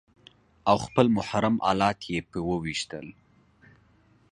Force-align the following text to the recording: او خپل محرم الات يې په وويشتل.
او 0.69 0.77
خپل 0.85 1.05
محرم 1.17 1.55
الات 1.71 1.99
يې 2.13 2.19
په 2.31 2.39
وويشتل. 2.49 3.07